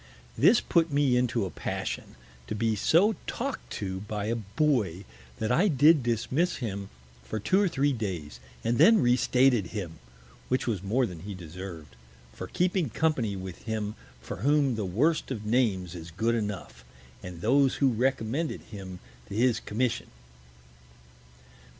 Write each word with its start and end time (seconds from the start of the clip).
This 0.35 0.61
put 0.61 0.91
me 0.91 1.15
into 1.15 1.45
a 1.45 1.51
Passion, 1.51 2.15
to 2.47 2.55
be 2.55 2.75
so 2.75 3.13
talk'd 3.27 3.69
to 3.73 3.99
by 3.99 4.25
a 4.25 4.35
Boy, 4.35 5.05
that 5.37 5.51
I 5.51 5.67
did 5.67 6.01
dismiss 6.01 6.55
him 6.55 6.89
for 7.23 7.39
two 7.39 7.61
or 7.61 7.67
three 7.67 7.93
Days, 7.93 8.39
and 8.63 8.79
then 8.79 8.99
re 8.99 9.15
stated 9.15 9.67
him, 9.77 9.99
which 10.49 10.65
was 10.65 10.81
more 10.81 11.05
than 11.05 11.19
he 11.19 11.35
deserv'd, 11.35 11.95
for 12.33 12.47
keeping 12.47 12.89
Company 12.89 13.35
with 13.35 13.65
him 13.65 13.93
for 14.19 14.37
whom 14.37 14.73
the 14.73 14.85
worst 14.85 15.29
of 15.29 15.45
Names 15.45 15.93
is 15.93 16.09
good 16.09 16.33
enough, 16.33 16.83
and 17.21 17.41
those 17.41 17.75
who 17.75 17.89
recommended 17.89 18.61
him 18.61 18.97
to 19.27 19.35
his 19.35 19.59
Commission. 19.59 20.07